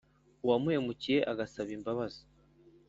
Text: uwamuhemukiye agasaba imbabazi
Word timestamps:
uwamuhemukiye 0.43 1.19
agasaba 1.31 1.69
imbabazi 1.77 2.21